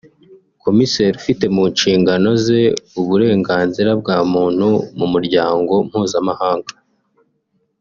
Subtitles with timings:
[0.63, 2.61] Komiseri ufite mu nshingano ze
[2.99, 6.73] uburenganzira bwa muntu mu muryango mpuzamahanga